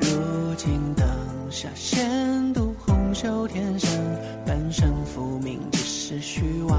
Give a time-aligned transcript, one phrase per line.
[0.00, 1.06] 如今灯
[1.50, 3.90] 下闲读红袖添香
[4.46, 6.78] 半生浮名只是虚妄。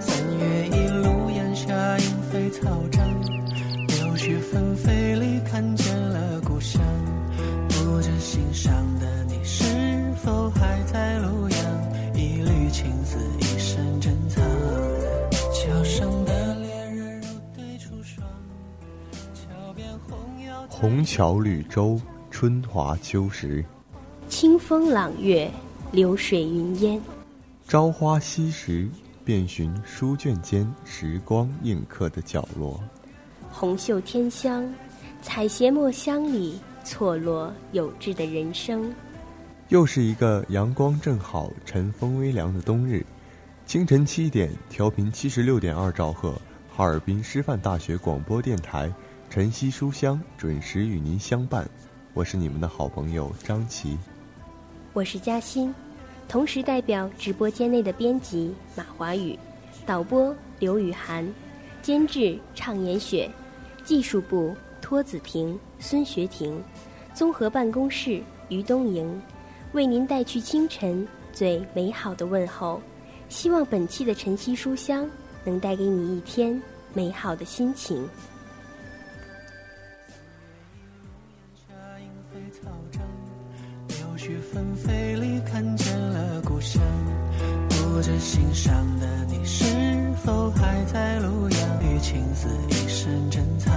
[0.00, 3.06] 三月一路烟霞莺飞草长
[3.88, 6.82] 柳絮纷飞里看见了故乡。
[7.68, 9.23] 不知心上的
[21.04, 22.00] 桥绿洲，
[22.30, 23.62] 春华秋实；
[24.28, 25.50] 清风朗月，
[25.92, 27.00] 流水云烟。
[27.68, 28.88] 朝花夕拾，
[29.24, 32.80] 遍寻书卷间时光印刻的角落。
[33.50, 34.66] 红袖添香，
[35.22, 38.92] 采撷墨香里错落有致的人生。
[39.68, 43.04] 又是一个阳光正好、晨风微凉的冬日，
[43.66, 46.34] 清晨七点，调频七十六点二兆赫，
[46.74, 48.92] 哈尔滨师范大学广播电台。
[49.34, 51.68] 晨曦书香准时与您相伴，
[52.12, 53.98] 我是你们的好朋友张琪，
[54.92, 55.74] 我是嘉欣，
[56.28, 59.36] 同时代表直播间内的编辑马华宇、
[59.84, 61.28] 导播刘雨涵、
[61.82, 63.28] 监制畅言雪、
[63.82, 66.62] 技术部托子婷、孙学婷、
[67.12, 69.20] 综合办公室于东营，
[69.72, 72.80] 为您带去清晨最美好的问候。
[73.28, 75.10] 希望本期的晨曦书香
[75.42, 76.62] 能带给你一天
[76.92, 78.08] 美好的心情。
[85.54, 86.82] 看见了故乡，
[87.68, 89.64] 不知心上的你是
[90.24, 91.60] 否还在路阳？
[91.80, 93.72] 与青丝一身珍藏，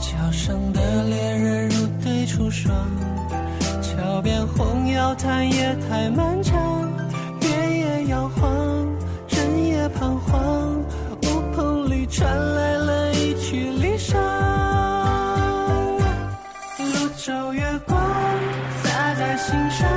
[0.00, 2.74] 桥上的恋人如对出霜，
[3.82, 6.90] 桥边红药叹夜太漫长，
[7.42, 8.50] 月也摇晃，
[9.28, 10.78] 人也彷徨，
[11.20, 14.16] 乌篷里传来了一曲离殇，
[16.78, 18.00] 泸州月光
[18.82, 19.36] 洒在。
[19.36, 19.88] 心上，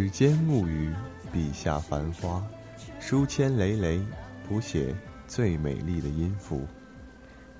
[0.00, 0.90] 指尖木鱼，
[1.30, 2.42] 笔下繁花，
[2.98, 4.00] 书签累累，
[4.48, 4.94] 谱写
[5.28, 6.62] 最美丽的音符。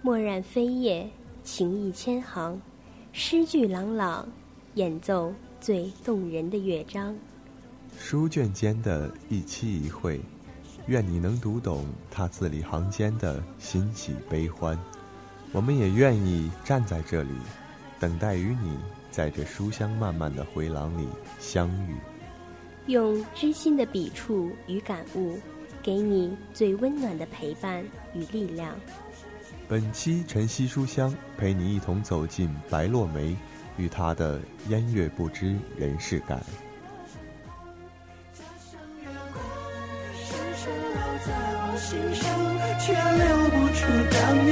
[0.00, 1.06] 墨染飞叶，
[1.44, 2.58] 情意千行，
[3.12, 4.26] 诗句朗朗，
[4.76, 7.14] 演奏最动人的乐章。
[7.98, 10.18] 书卷间的一期一会，
[10.86, 14.78] 愿你能读懂他字里行间的欣喜悲欢。
[15.52, 17.34] 我们也愿意站在这里，
[17.98, 18.78] 等待与你
[19.10, 21.06] 在这书香漫漫的回廊里
[21.38, 21.96] 相遇。
[22.90, 25.38] 用知心的笔触与感悟，
[25.80, 27.84] 给你最温暖的陪伴
[28.14, 28.74] 与力量。
[29.68, 33.36] 本期晨曦书香陪你一同走进白落梅
[33.76, 36.42] 与她的烟月不知人世感。
[41.76, 42.28] 心上，
[42.78, 44.50] 却留不住当年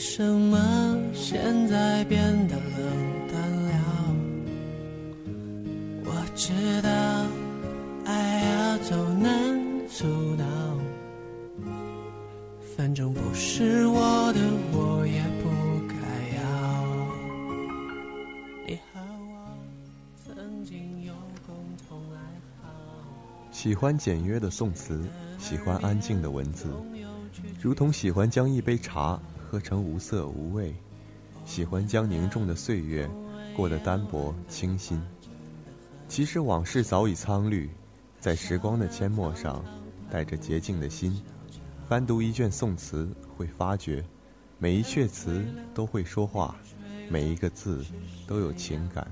[0.00, 2.18] 为什么现在变
[2.48, 4.14] 得冷淡了
[6.06, 6.90] 我知道
[8.06, 10.06] 爱要走难阻
[10.36, 10.46] 挠
[12.74, 14.40] 反正不是我的
[14.72, 15.50] 我也不
[15.86, 15.94] 该
[16.38, 16.42] 要。
[18.66, 19.52] 你和我
[20.24, 21.12] 曾经有
[21.46, 21.54] 共
[21.86, 22.18] 同爱
[22.62, 22.70] 好
[23.50, 25.04] 喜欢简约的宋词
[25.38, 26.68] 喜欢安静的文字
[27.60, 29.20] 如同喜欢将一杯茶
[29.50, 30.72] 喝成无色无味，
[31.44, 33.10] 喜欢将凝重的岁月
[33.56, 35.02] 过得单薄清新。
[36.06, 37.68] 其实往事早已苍绿，
[38.20, 39.64] 在时光的阡陌上，
[40.08, 41.20] 带着洁净的心，
[41.88, 44.04] 翻读一卷宋词，会发觉，
[44.60, 45.44] 每一阙词
[45.74, 46.54] 都会说话，
[47.10, 47.84] 每一个字
[48.28, 49.04] 都有情感，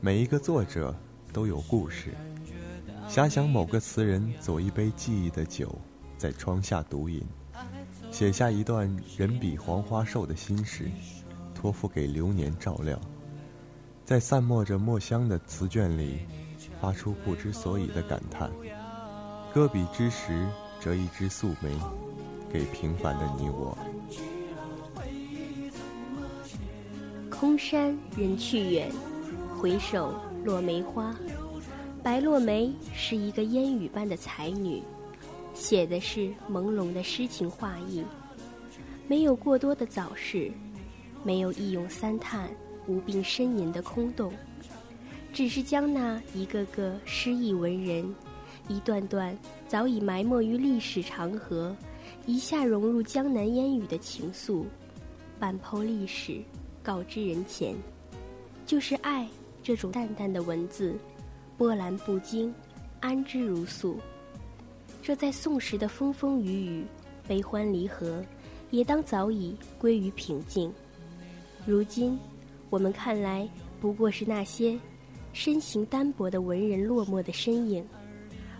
[0.00, 0.94] 每一个作者
[1.32, 2.14] 都有故事。
[3.08, 5.76] 遐想某个词人左一杯记忆的酒，
[6.16, 7.20] 在窗下独饮，
[8.14, 8.88] 写下一段
[9.18, 10.88] 人比黄花瘦的心事，
[11.52, 12.96] 托付给流年照料。
[14.04, 16.20] 在散默着墨香的词卷里，
[16.80, 18.48] 发出不知所以的感叹。
[19.52, 20.46] 搁笔之时，
[20.78, 21.76] 折一支素梅，
[22.52, 23.76] 给平凡的你我。
[27.28, 28.92] 空山人去远，
[29.58, 30.14] 回首
[30.44, 31.12] 落梅花。
[32.00, 34.80] 白落梅是一个烟雨般的才女，
[35.54, 38.04] 写的是朦胧的诗情画意，
[39.08, 40.50] 没有过多的早逝，
[41.22, 42.50] 没有一咏三叹、
[42.86, 44.32] 无病呻吟的空洞，
[45.32, 48.14] 只是将那一个个诗意文人，
[48.68, 49.36] 一段段
[49.68, 51.74] 早已埋没于历史长河，
[52.26, 54.64] 一下融入江南烟雨的情愫，
[55.38, 56.42] 半剖历史，
[56.82, 57.74] 告知人前，
[58.66, 59.26] 就是爱
[59.62, 60.94] 这种淡淡的文字。
[61.56, 62.52] 波澜不惊，
[62.98, 64.00] 安之如素。
[65.04, 66.86] 这在宋时的风风雨雨、
[67.28, 68.24] 悲欢离合，
[68.70, 70.72] 也当早已归于平静。
[71.66, 72.18] 如今，
[72.70, 73.46] 我们看来
[73.82, 74.80] 不过是那些
[75.34, 77.84] 身形单薄的文人落寞的身影，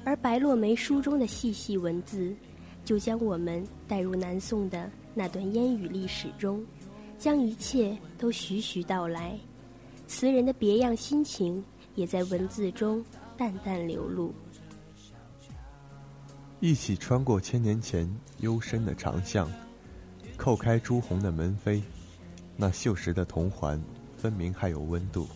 [0.05, 2.37] 而白落梅书中的细细文字，
[2.85, 6.63] 就将我们带入南宋的那段烟雨历史中，
[7.19, 9.35] 将一切都徐徐道来。
[10.07, 11.65] 词人的别样心情。
[11.97, 13.05] 也在文字中
[13.37, 14.35] 淡淡流露。
[16.65, 19.47] 一起穿过千年前幽深的长巷，
[20.39, 21.83] 叩开朱红的门扉，
[22.57, 23.79] 那锈蚀的铜环，
[24.17, 25.29] 分明还有温度。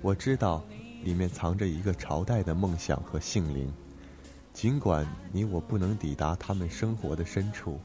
[0.00, 0.64] 我知道，
[1.02, 3.68] 里面藏着一个朝代的梦想和性灵。
[4.52, 7.80] 尽管你我不能抵达他们生活的深处，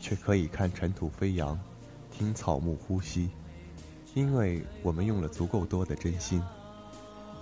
[0.00, 1.56] 却可以看尘土飞扬，
[2.10, 3.30] 听草木呼吸，
[4.14, 6.42] 因为我们用了足够多的真心。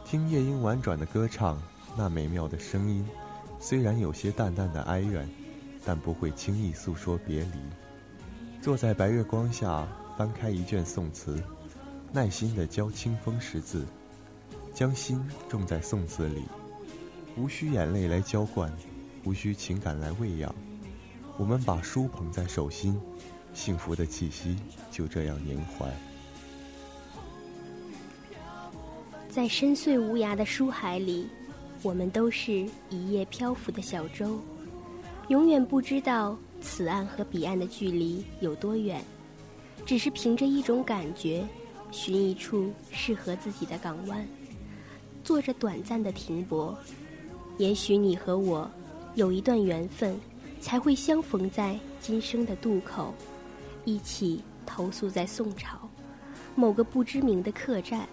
[0.05, 1.59] 听夜莺婉转的歌唱，
[1.97, 3.07] 那美妙的声音，
[3.61, 5.29] 虽然有些淡淡的哀怨，
[5.85, 7.51] 但不会轻易诉说别离。
[8.63, 9.87] 坐在白月光下，
[10.17, 11.41] 翻开一卷宋词，
[12.11, 13.85] 耐心地教清风识字，
[14.73, 16.43] 将心种在宋词里，
[17.37, 18.73] 无需眼泪来浇灌，
[19.25, 20.55] 无需情感来喂养。
[21.37, 22.99] 我们把书捧在手心，
[23.53, 24.57] 幸福的气息
[24.91, 25.87] 就这样萦怀。
[29.29, 31.29] 在深邃无涯的书海里，
[31.83, 34.39] 我们都是一叶漂浮的小舟，
[35.29, 39.03] 永远不知道此岸和彼岸的距离有多远，
[39.87, 41.43] 只是凭着一种感觉，
[41.91, 44.27] 寻一处适合自己的港湾，
[45.25, 46.77] 做着短暂的停泊。
[47.57, 48.71] 也许你和我
[49.15, 50.19] 有一段缘分，
[50.61, 53.15] 才会相逢在今生的渡口，
[53.87, 55.79] 一起投宿在宋朝
[56.55, 58.07] 某个不知名的客栈。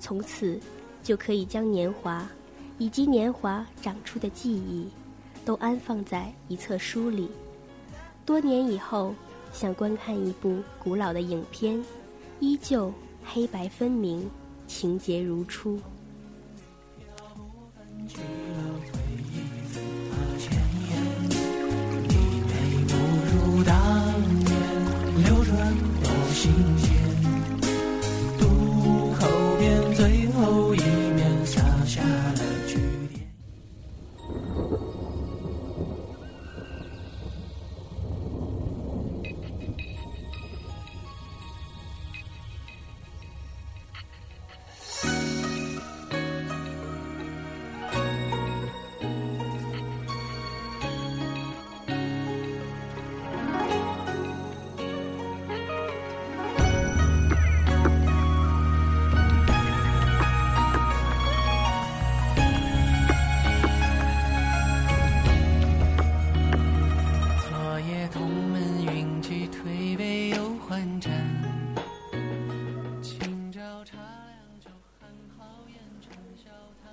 [0.00, 0.58] 从此，
[1.02, 2.28] 就可以将年华，
[2.80, 4.88] 以及年华长出的记忆，
[5.44, 7.28] 都安放在一册书里。
[8.24, 9.14] 多年以后，
[9.52, 11.84] 想观看一部古老的影片，
[12.38, 12.90] 依旧
[13.22, 14.26] 黑白分明，
[14.66, 15.78] 情节如初。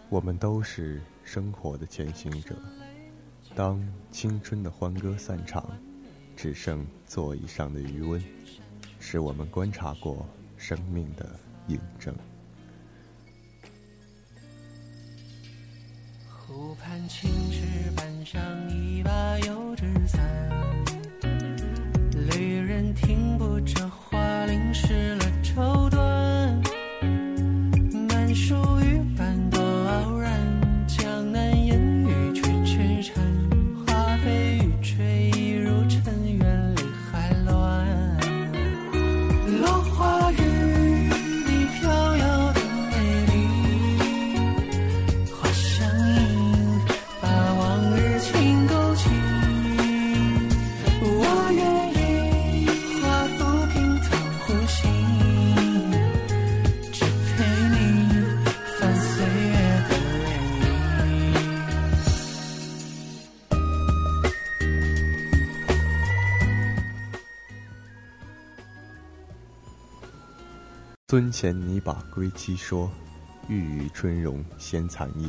[0.09, 2.55] 我们都是生活的前行者。
[3.53, 5.69] 当青春的欢歌散场，
[6.35, 8.23] 只剩座椅上的余温，
[8.99, 11.27] 是我们观察过生命的
[11.67, 12.15] 印证。
[16.29, 20.23] 湖畔青石板上一把油纸伞，
[22.31, 25.36] 旅人听不着花淋湿了
[71.17, 72.91] 尊前拟把归期说，
[73.47, 75.27] 欲与春容先残夜。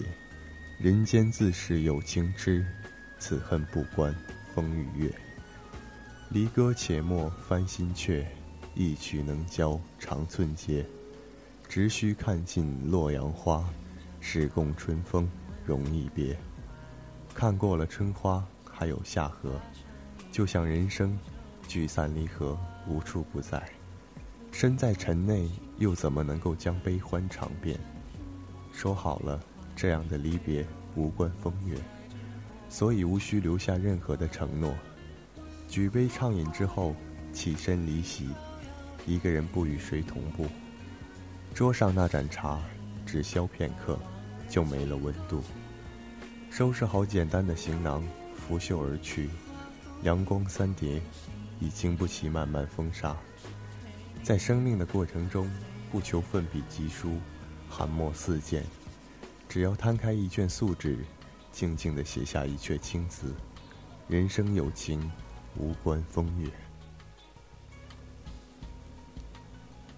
[0.79, 2.63] 人间自是有情痴，
[3.19, 4.15] 此恨不关
[4.55, 5.11] 风与月。
[6.29, 8.23] 离歌且莫翻新阙，
[8.75, 10.85] 一曲能教长寸节。
[11.67, 13.67] 只须看尽洛阳花，
[14.21, 15.27] 始共春风
[15.65, 16.37] 容易别。
[17.35, 19.59] 看过了春花，还有夏荷，
[20.31, 21.19] 就像人生，
[21.67, 23.67] 聚散离合无处不在。
[24.53, 25.49] 身在尘内。
[25.79, 27.79] 又怎么能够将悲欢尝遍？
[28.73, 29.41] 说好了，
[29.75, 31.77] 这样的离别无关风月，
[32.69, 34.75] 所以无需留下任何的承诺。
[35.69, 36.95] 举杯畅饮之后，
[37.33, 38.29] 起身离席，
[39.07, 40.47] 一个人不与谁同步。
[41.55, 42.61] 桌上那盏茶，
[43.05, 43.99] 只消片刻，
[44.49, 45.43] 就没了温度。
[46.51, 48.03] 收拾好简单的行囊，
[48.35, 49.29] 拂袖而去。
[50.03, 51.03] 阳光三叠，
[51.61, 53.17] 已经不起漫漫风沙。
[54.23, 55.51] 在生命的过程中。
[55.91, 57.13] 不求奋笔疾书，
[57.67, 58.63] 寒墨四溅，
[59.49, 60.99] 只要摊开一卷素纸，
[61.51, 63.35] 静静地写下一阙青词。
[64.07, 65.11] 人生有情，
[65.57, 66.51] 无关风月。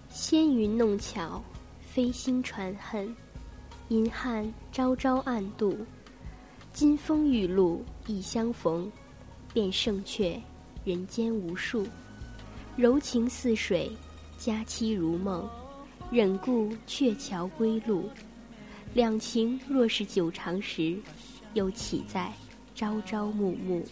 [0.07, 1.43] 纤云弄巧，
[1.81, 3.13] 飞星传恨，
[3.89, 5.77] 银汉朝朝暗度。
[6.71, 8.89] 金风玉露一相逢，
[9.53, 10.41] 便胜却
[10.85, 11.85] 人间无数。
[12.77, 13.91] 柔情似水，
[14.43, 15.47] 佳期如梦。
[16.09, 18.09] 忍顾鹊桥归路，
[18.95, 20.97] 两情若是久长时，
[21.53, 22.33] 又岂在
[22.73, 23.85] 朝朝暮暮？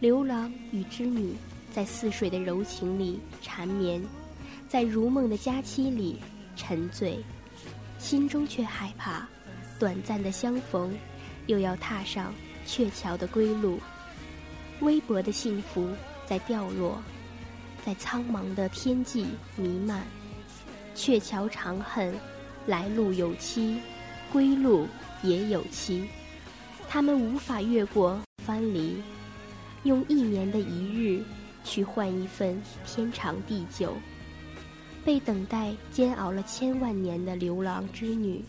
[0.00, 1.34] 刘郎与织女
[1.70, 4.02] 在似水的柔情里缠绵，
[4.66, 6.16] 在如梦的佳期里
[6.56, 7.22] 沉醉，
[7.98, 9.28] 心中却害怕，
[9.78, 10.96] 短暂的相逢，
[11.48, 12.32] 又要踏上
[12.66, 13.78] 鹊桥的归路。
[14.80, 15.88] 微薄的幸福
[16.26, 17.00] 在掉落，
[17.84, 19.26] 在苍茫的天际
[19.56, 20.06] 弥漫。
[20.94, 22.14] 鹊桥长恨，
[22.66, 23.78] 来路有期，
[24.32, 24.86] 归路
[25.22, 26.08] 也有期。
[26.88, 29.02] 他们无法越过藩篱，
[29.82, 31.22] 用一年的一日
[31.62, 33.92] 去换一份天长地久。
[35.04, 38.42] 被等待煎熬了千万年的牛郎织女，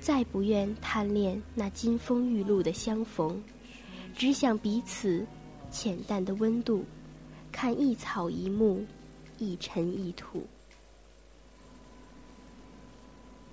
[0.00, 3.40] 再不愿贪恋那金风玉露的相逢，
[4.16, 5.24] 只想彼此
[5.70, 6.84] 浅淡的温度，
[7.52, 8.84] 看一草一木，
[9.38, 10.46] 一尘一土。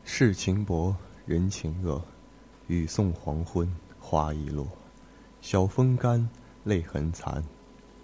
[0.03, 2.01] 世情薄，人情恶，
[2.67, 4.67] 雨送黄昏，花易落。
[5.41, 6.29] 晓风干，
[6.63, 7.43] 泪痕残，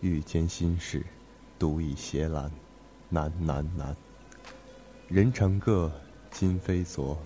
[0.02, 1.06] 欲笺心事，
[1.58, 2.52] 独倚斜栏，
[3.10, 3.96] 难难难。
[5.08, 5.92] 人成各，
[6.32, 7.18] 今非昨。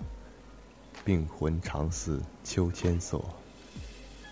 [1.04, 3.24] 病魂常似秋千索。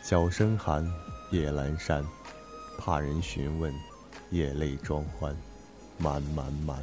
[0.04, 0.84] 角声寒，
[1.32, 2.04] 夜阑珊，
[2.78, 3.74] 怕人询问，
[4.30, 5.34] 夜泪装欢，
[5.98, 6.78] 满满满。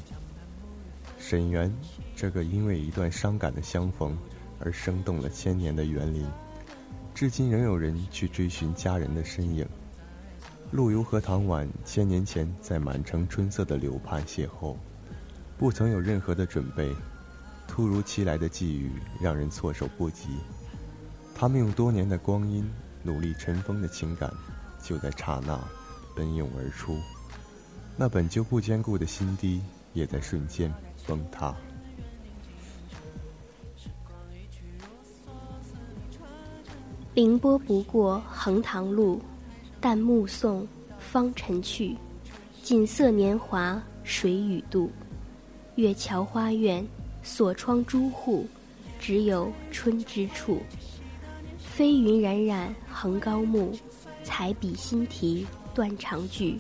[1.19, 1.73] 沈园，
[2.15, 4.17] 这个因为一段伤感的相逢
[4.59, 6.25] 而生动了千年的园林，
[7.13, 9.67] 至今仍有人去追寻佳人的身影。
[10.71, 14.75] 陆游和唐婉千年前在满城春色的柳畔邂逅，
[15.57, 16.91] 不曾有任何的准备，
[17.67, 20.29] 突如其来的际遇让人措手不及。
[21.35, 22.67] 他们用多年的光阴
[23.03, 24.33] 努力尘封的情感，
[24.81, 25.59] 就在刹那
[26.15, 26.97] 奔涌而出。
[27.95, 29.61] 那本就不坚固的心堤，
[29.93, 30.73] 也在瞬间
[31.05, 31.55] 崩塌。
[37.13, 39.21] 凌波不过横塘路。
[39.85, 40.65] 但目送
[40.97, 41.93] 芳尘去，
[42.61, 44.89] 锦瑟年华谁与度？
[45.75, 46.87] 月桥花院，
[47.21, 48.47] 锁窗朱户，
[48.97, 50.61] 只有春之处。
[51.57, 53.73] 飞云冉冉横高木，
[54.23, 56.57] 彩笔新题断肠句。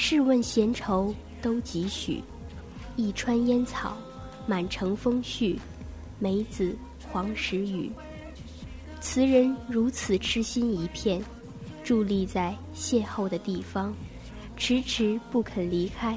[0.00, 1.12] 试问闲愁
[1.42, 2.22] 都几许？
[2.94, 3.96] 一川烟草，
[4.46, 5.58] 满城风絮。
[6.20, 6.72] 梅子
[7.10, 7.90] 黄时雨。
[9.00, 11.20] 词人如此痴心一片。
[11.84, 13.92] 伫立在邂逅的地方，
[14.56, 16.16] 迟迟不肯离开。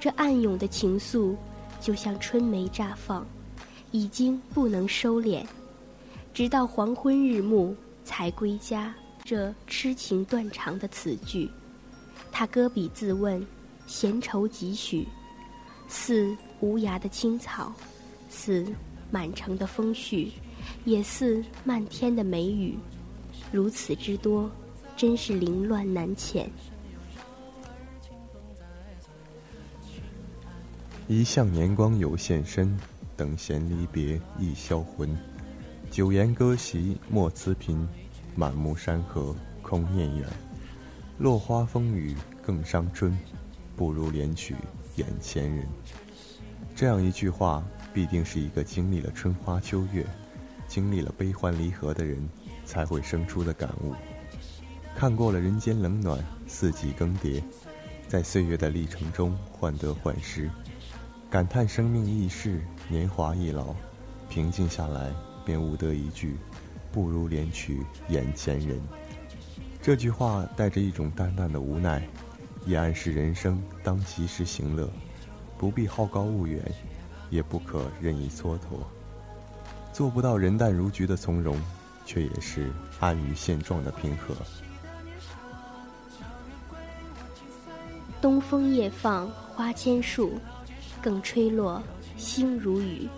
[0.00, 1.36] 这暗涌的情愫，
[1.80, 3.24] 就像春梅绽放，
[3.92, 5.46] 已经不能收敛。
[6.34, 8.92] 直到黄昏日暮才归家。
[9.24, 11.48] 这痴情断肠的词句，
[12.30, 13.44] 他搁笔自问：
[13.86, 15.06] 闲愁几许？
[15.88, 17.72] 似无涯的青草，
[18.28, 18.66] 似
[19.10, 20.30] 满城的风絮，
[20.84, 22.78] 也似漫天的梅雨。
[23.50, 24.50] 如此之多。
[24.96, 26.48] 真是凌乱难遣。
[31.06, 32.76] 一向年光有限身，
[33.16, 35.16] 等闲离别易销魂。
[35.88, 37.86] 九言歌席莫辞频，
[38.34, 40.28] 满目山河空念远。
[41.18, 43.18] 落花风雨更伤春，
[43.74, 44.54] 不如怜取
[44.94, 45.66] 眼前人。
[46.76, 50.06] 这样一句话，必定是一个经历了春花秋月，
[50.68, 52.16] 经历了悲欢离合的人
[52.64, 53.92] 才会生出的感悟。
[54.94, 57.42] 看过了人间冷暖，四季更迭，
[58.06, 60.48] 在岁月的历程中患得患失，
[61.28, 63.74] 感叹生命易逝，年华易老，
[64.28, 65.12] 平静下来，
[65.44, 66.36] 便悟得一句：
[66.92, 68.80] 不如怜取眼前人。
[69.88, 72.06] 这句话带着一种淡淡的无奈，
[72.66, 74.86] 也暗示人生当及时行乐，
[75.56, 76.62] 不必好高骛远，
[77.30, 78.82] 也不可任意蹉跎。
[79.90, 81.58] 做不到人淡如菊的从容，
[82.04, 82.70] 却也是
[83.00, 84.34] 安于现状的平和。
[88.20, 90.38] 东风夜放花千树，
[91.00, 91.82] 更吹落
[92.18, 93.08] 星如雨。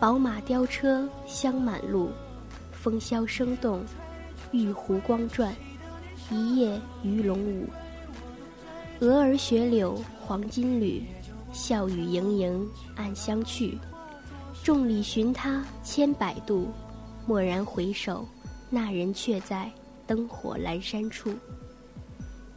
[0.00, 2.10] 宝马雕车香满路，
[2.72, 3.84] 风萧声动，
[4.50, 5.54] 玉壶光转，
[6.30, 7.68] 一夜鱼龙舞。
[9.00, 11.02] 蛾儿雪柳黄金缕，
[11.52, 13.78] 笑语盈盈暗香去。
[14.64, 16.68] 众里寻他千百度，
[17.28, 18.26] 蓦然回首，
[18.68, 19.70] 那人却在
[20.06, 21.32] 灯火阑珊处。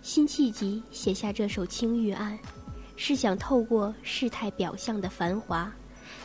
[0.02, 2.38] 辛弃疾写下这首《青玉案》，
[2.96, 5.72] 是想透过世态表象的繁华，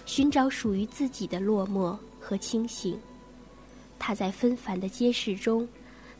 [0.06, 2.98] 寻找属于自己的落寞和清醒。
[3.98, 5.68] 他在纷繁的街市中，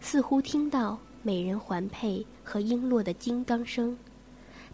[0.00, 3.98] 似乎听到美人环佩和璎珞的叮当声。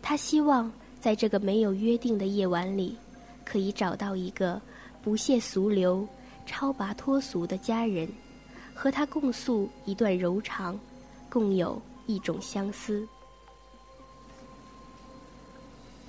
[0.02, 2.94] 他希望在这个没有约定的夜晚里，
[3.42, 4.60] 可以找到一个
[5.00, 6.06] 不屑俗流、
[6.44, 8.06] 超拔脱俗的佳人，
[8.74, 10.78] 和他共诉一段柔肠，
[11.30, 11.80] 共有。
[12.06, 13.06] 一种相思。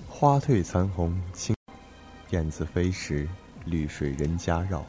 [0.08, 1.54] 花褪残红青，
[2.30, 3.28] 燕子飞时，
[3.64, 4.84] 绿水人家绕。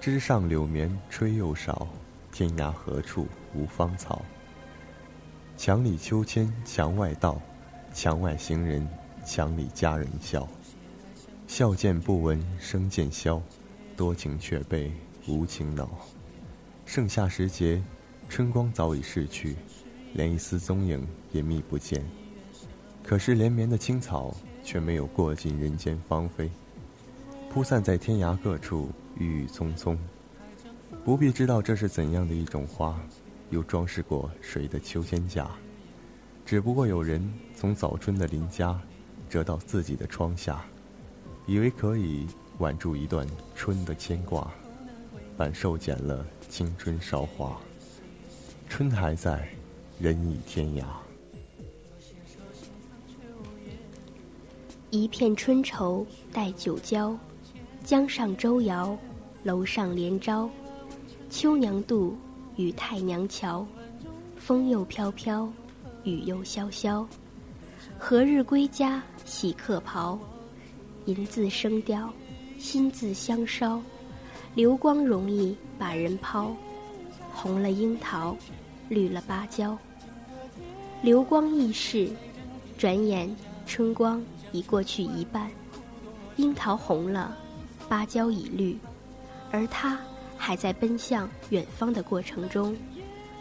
[0.00, 1.86] 枝上柳绵吹又少，
[2.32, 4.20] 天涯何处无芳草？
[5.56, 7.40] 墙里秋千墙外道，
[7.94, 8.86] 墙外行人
[9.24, 10.46] 墙里佳人笑。
[11.46, 13.40] 笑渐不闻声渐消，
[13.96, 14.92] 多情却被
[15.26, 15.88] 无情恼。
[16.84, 17.82] 盛夏时节，
[18.28, 19.56] 春光早已逝去。
[20.12, 22.02] 连一丝踪影也觅不见，
[23.02, 26.50] 可是连绵的青草却没有过尽人间芳菲，
[27.50, 29.98] 铺散在天涯各处，郁郁葱葱。
[31.04, 32.98] 不必知道这是怎样的一种花，
[33.50, 35.50] 又装饰过谁的秋千架
[36.44, 38.80] 只不过有人从早春的邻家
[39.28, 40.64] 折到自己的窗下
[41.46, 42.26] 以为可以
[42.58, 44.50] 挽住一段春的牵挂
[45.36, 47.60] 反受减了青春韶华。
[48.68, 49.48] 春还在
[49.98, 50.84] 人已天涯
[54.90, 57.16] 一片春愁带酒浇
[57.84, 58.96] 江上舟摇
[59.42, 60.48] 楼上连招
[61.30, 62.16] 秋娘渡
[62.56, 63.66] 与太娘桥，
[64.36, 65.48] 风又飘飘，
[66.04, 67.06] 雨又潇潇。
[67.98, 70.18] 何日归家洗客袍？
[71.04, 72.12] 银字声雕，
[72.58, 73.80] 心字香烧。
[74.54, 76.54] 流光容易把人抛，
[77.32, 78.34] 红了樱桃，
[78.88, 79.76] 绿了芭蕉。
[81.02, 82.10] 流光易逝，
[82.78, 83.34] 转眼
[83.66, 85.50] 春光已过去一半。
[86.36, 87.36] 樱桃红了，
[87.88, 88.78] 芭蕉已绿，
[89.50, 89.98] 而他。
[90.36, 92.76] 还在奔向远方的过程中，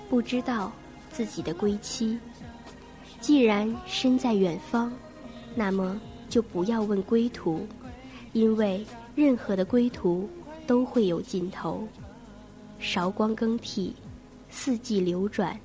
[0.10, 0.71] 不知道
[1.12, 2.17] 自己的归期。
[3.19, 4.91] 既然身在远方，
[5.55, 7.67] 那么就不要问归途，
[8.34, 10.29] 因为任何的归途
[10.67, 11.88] 都会有尽头。
[12.79, 13.95] 韶光更替，
[14.49, 15.60] 四季流转，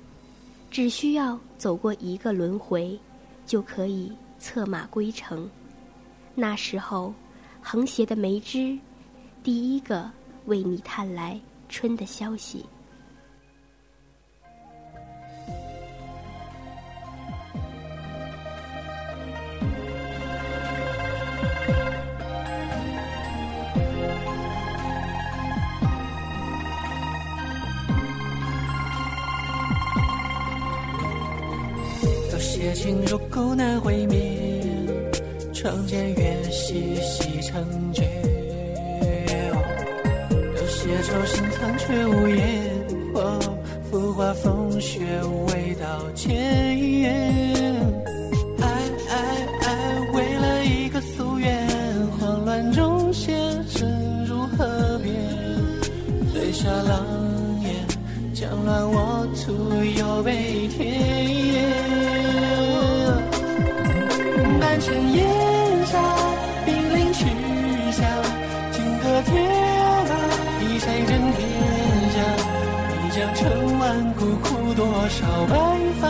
[0.69, 2.97] 只需要走过一个轮回，
[3.45, 5.49] 就可以策马归程。
[6.33, 7.13] 那时候，
[7.61, 8.77] 横斜的梅枝，
[9.43, 10.09] 第一个。
[10.45, 12.65] 为你探来春的消息。
[59.03, 59.51] 我徒
[59.99, 60.77] 有悲天。
[64.59, 65.25] 半城烟
[65.87, 65.97] 沙，
[66.65, 67.25] 兵临池
[67.97, 67.99] 下，
[68.71, 69.31] 金戈铁。
[70.83, 71.39] 谁争天
[72.13, 72.17] 下？
[72.93, 73.39] 一将成
[73.79, 73.83] 万
[74.15, 75.53] 骨，苦多少白
[75.99, 76.03] 发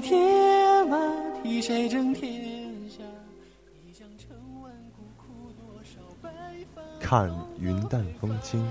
[0.00, 0.96] 铁马，
[1.42, 3.02] 替谁争天下？
[3.84, 5.50] 一将成，万骨枯。
[5.52, 6.30] 多少白
[7.00, 8.64] 看云淡风轻，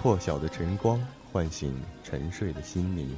[0.00, 0.98] 破晓的晨光
[1.30, 3.14] 唤醒沉睡的心灵。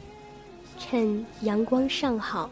[0.78, 2.50] 趁阳光尚好，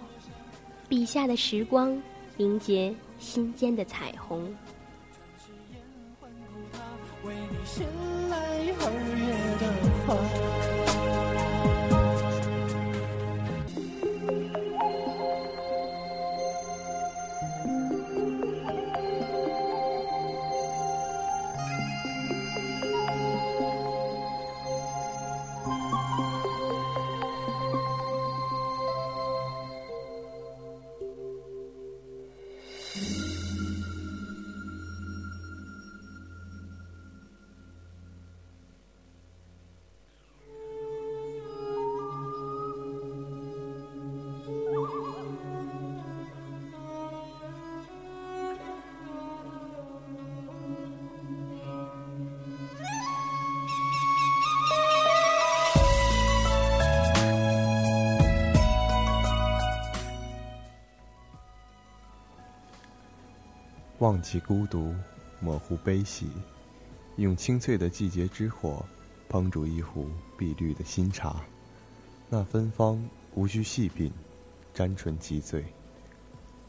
[0.88, 2.00] 笔下的时光
[2.36, 4.54] 凝结心间的彩虹。
[7.24, 7.56] 为你
[64.00, 64.92] 忘记孤独，
[65.38, 66.26] 模糊悲喜，
[67.14, 68.84] 用清脆的季节之火，
[69.30, 71.44] 烹煮一壶碧绿的新茶。
[72.28, 74.12] 那芬芳无需细品，
[74.74, 75.64] 沾唇即醉。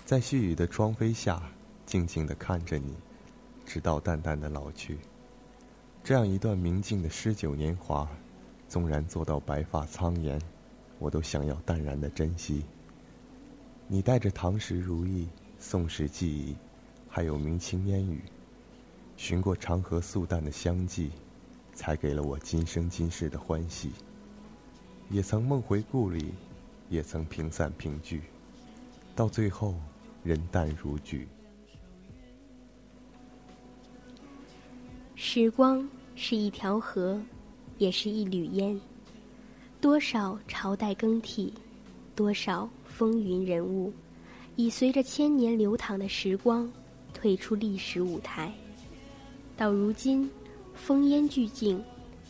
[0.05, 1.41] 在细雨的窗扉下，
[1.83, 2.93] 静静地看着你，
[3.65, 4.99] 直到淡淡的老去。
[6.03, 8.07] 这样一段明净的诗酒年华，
[8.69, 10.39] 纵然做到白发苍颜，
[10.99, 12.63] 我都想要淡然的珍惜。
[13.87, 16.55] 你带着唐时如意，宋时记忆。
[17.15, 18.21] 还有明清烟雨，
[19.15, 21.11] 寻过长河素淡的香迹，
[21.73, 23.91] 才给了我今生今世的欢喜。
[25.09, 26.33] 也曾梦回故里，
[26.89, 28.23] 也曾平散平聚，
[29.15, 29.75] 到最后
[30.25, 31.25] 人淡如菊。
[35.15, 37.17] 时光是一条河，
[37.77, 38.77] 也是一缕烟。
[39.79, 41.53] 多少朝代更替，
[42.13, 43.93] 多少风云人物，
[44.57, 46.69] 已随着千年流淌的时光。
[47.15, 48.53] 退出历史舞台，
[49.57, 50.29] 到如今，
[50.77, 51.81] 烽烟俱尽，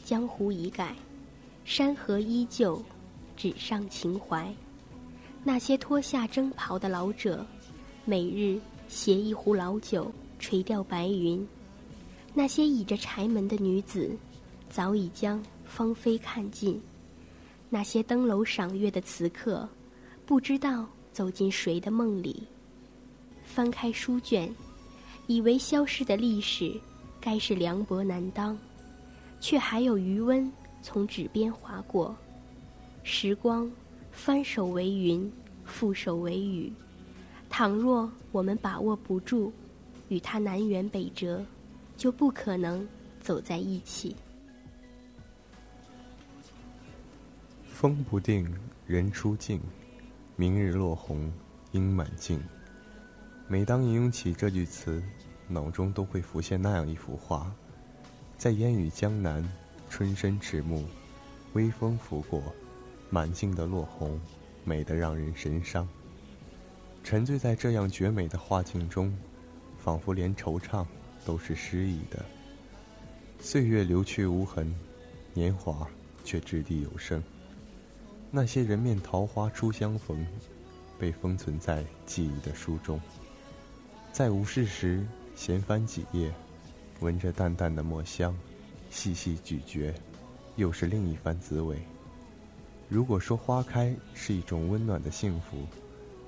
[0.06, 0.96] 江湖已改，
[1.66, 2.82] 山河依旧，
[3.36, 4.50] 纸上情怀。
[5.44, 7.46] 那些脱下征袍的老者，
[8.06, 11.46] 每日携一壶老酒，垂钓白云。
[12.34, 14.16] 那些倚着柴门的女子，
[14.70, 16.80] 早已将芳菲看尽。
[17.70, 19.68] 那些登楼赏月的词客，
[20.26, 22.44] 不知道走进谁的梦里。
[23.44, 24.54] 翻开书卷，
[25.28, 26.80] 以为消失的历史，
[27.20, 28.58] 该是凉薄难当，
[29.40, 32.16] 却还有余温从纸边划过。
[33.04, 33.70] 时光，
[34.12, 35.32] 翻手为云，
[35.68, 36.72] 覆手为雨。
[37.50, 39.52] 倘若我们把握不住，
[40.10, 41.44] 与它南辕北辙，
[41.98, 42.88] 就不可能
[43.22, 44.16] 走在一起。
[47.64, 48.48] 风不定，
[48.86, 49.60] 人初静。
[50.36, 51.32] 明日落红，
[51.72, 52.42] 应满径。
[53.48, 55.04] 每当引用起这句词，
[55.48, 57.54] 脑中都会浮现那样一幅画：
[58.40, 59.48] 在烟雨江南，
[59.88, 60.84] 春深迟暮，
[61.54, 62.42] 微风拂过，
[63.12, 64.20] 满径的落红，
[64.64, 65.88] 美得让人神伤。
[67.04, 69.16] 沉醉在这样绝美的画境中，
[69.78, 70.84] 仿佛连惆怅
[71.24, 72.26] 都是诗意的。
[73.40, 74.74] 岁月流去无痕，
[75.36, 75.88] 年华
[76.24, 77.22] 却掷地有声。
[78.32, 80.26] 那些人面桃花初相逢，
[80.98, 83.00] 被封存在记忆的书中。
[84.16, 86.34] 在无事时，闲翻几页，
[87.02, 88.34] 闻着淡淡的墨香，
[88.90, 89.94] 细细咀嚼，
[90.56, 91.78] 又是另一番滋味。
[92.88, 95.58] 如果说花开是一种温暖的幸福，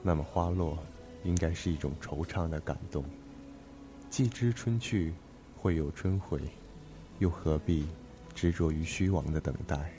[0.04, 0.78] 那么花落，
[1.24, 3.06] 应该是一种惆怅的感动。
[4.10, 5.14] 既知春去
[5.56, 6.42] 会有春回，
[7.20, 7.88] 又何必
[8.36, 9.90] 执着于虚妄的等待？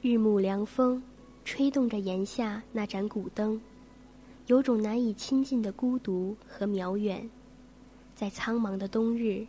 [0.00, 1.02] 日暮凉风。
[1.46, 3.60] 吹动着檐下那盏古灯，
[4.48, 7.30] 有种难以亲近的孤独和渺远。
[8.16, 9.46] 在苍茫的冬日，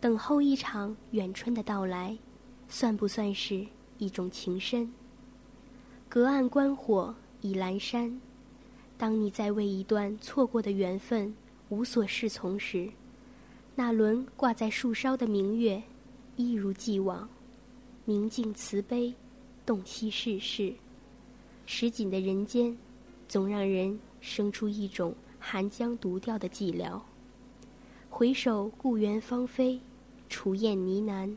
[0.00, 2.16] 等候一场远春的到来，
[2.68, 3.66] 算不算是
[3.98, 4.92] 一种情深？
[6.08, 8.20] 隔岸观火已阑珊，
[8.96, 11.34] 当你在为一段错过的缘分
[11.68, 12.88] 无所适从时，
[13.74, 15.82] 那轮挂在树梢的明月，
[16.36, 17.28] 一如既往，
[18.04, 19.12] 明净慈悲，
[19.66, 20.72] 洞悉世事。
[21.72, 22.76] 实景的人间，
[23.28, 27.00] 总让人生出一种寒江独钓的寂寥。
[28.10, 29.80] 回首故园芳菲，
[30.28, 31.32] 雏燕呢喃，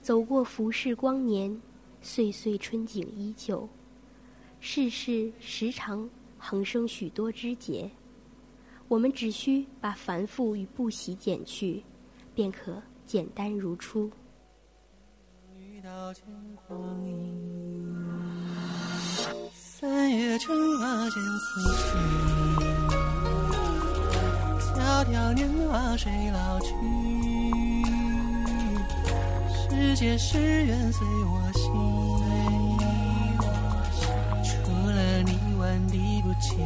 [0.00, 1.60] 走过浮世光年，
[2.00, 3.68] 岁岁春景依旧。
[4.58, 7.90] 世事时常横生许多枝节，
[8.88, 11.84] 我们只需把繁复与不喜减去，
[12.34, 14.10] 便可简单如初。
[15.46, 15.82] 三月
[16.14, 16.56] 春
[20.46, 21.88] 花渐次去，
[24.74, 26.68] 迢迢年华谁老去？
[29.70, 31.72] 世界是缘随我心，
[34.44, 34.48] 除
[34.90, 36.58] 了你万敌不侵。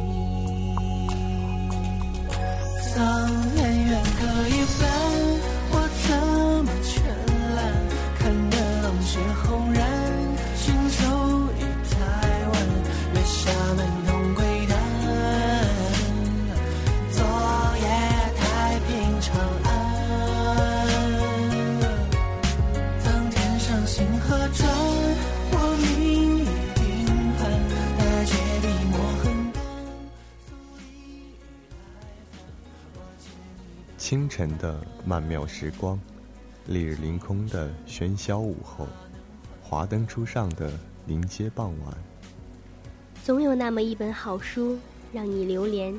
[2.95, 3.01] 当
[3.55, 4.81] 年远隔一半，
[34.13, 35.99] 清晨的曼妙时光，
[36.67, 38.87] 烈日凌空的喧嚣午后，
[39.59, 40.71] 华灯初上的
[41.07, 41.97] 临街傍晚。
[43.23, 44.77] 总有那么一本好书
[45.11, 45.91] 让你流连，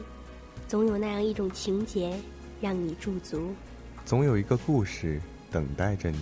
[0.69, 2.17] 总有那样一种情节
[2.61, 3.53] 让你驻足，
[4.05, 6.21] 总有一个故事等待着你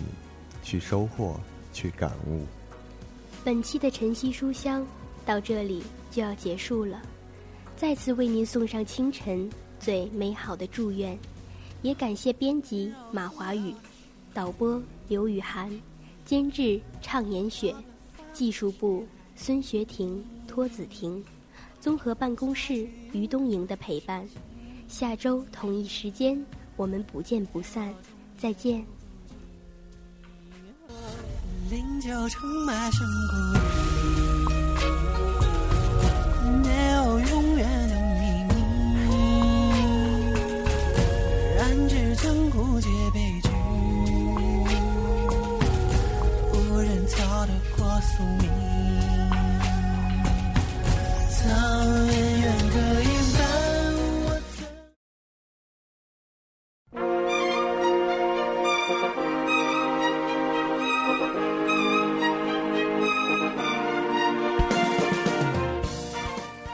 [0.63, 1.39] 去收获、
[1.71, 2.43] 去感悟。
[3.43, 4.83] 本期的晨曦书香
[5.27, 6.99] 到这里就要结束了，
[7.77, 9.47] 再次为您送上清晨
[9.79, 11.15] 最美好的祝愿。
[11.83, 13.75] 也感谢编辑马华宇，
[14.33, 15.69] 导播刘雨涵，
[16.25, 17.75] 监制畅言雪，
[18.31, 21.23] 技术部孙学婷、托子婷，
[21.81, 24.25] 综合办公室于东营的陪伴。
[24.87, 26.41] 下周同一时间，
[26.77, 27.93] 我们不见不散，
[28.37, 28.83] 再见。
[41.73, 43.49] 人至江湖皆悲剧。
[46.53, 48.47] 无人逃得过宿命。
[51.31, 51.49] 苍，
[54.23, 54.39] 我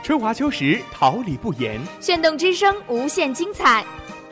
[0.03, 1.79] 春华秋实，桃李不言。
[2.01, 3.85] 炫动之声，无限精彩。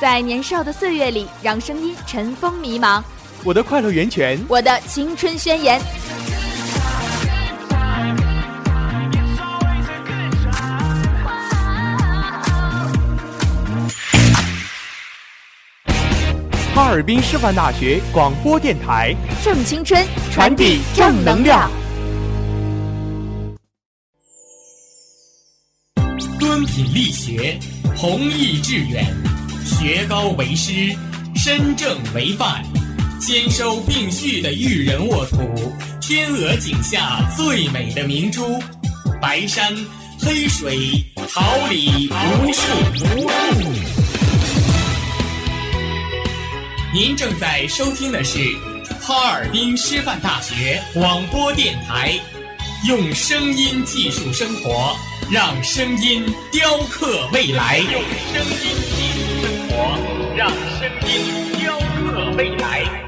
[0.00, 3.02] 在年少的岁月里，让声音尘封迷茫。
[3.42, 5.80] 我的快乐源泉，我的青春宣言。
[16.74, 21.68] 哈尔滨师范大学广播电台，正青春，传递正能量。
[26.38, 27.58] 敦品力学，
[27.96, 29.04] 弘毅致远，
[29.68, 30.96] 学高为师，
[31.36, 32.64] 身正为范，
[33.20, 35.38] 兼收并蓄的育人沃土，
[36.00, 38.58] 天鹅颈下最美的明珠，
[39.20, 39.76] 白山
[40.18, 42.62] 黑水，桃李无数
[42.94, 43.70] 无数。
[46.94, 48.38] 您正在收听的是
[49.02, 52.18] 哈尔滨师范大学广播电台，
[52.86, 54.96] 用声音技术生活，
[55.30, 57.78] 让声音雕刻未来。
[57.80, 57.92] 用
[58.32, 58.62] 声音
[58.96, 59.57] 技术生
[60.36, 63.07] 让声音雕刻未来。